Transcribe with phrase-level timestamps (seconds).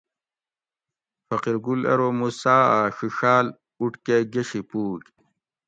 [1.27, 3.47] فقیر گل ارو موسیٰ اۤ ڛِڛاۤل
[3.79, 5.01] اوٹکۤہ گشی پوگ